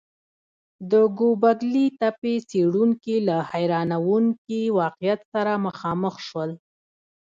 [0.91, 6.51] د ګوبک لي تپې څېړونکي له حیرانوونکي واقعیت سره مخامخ شول.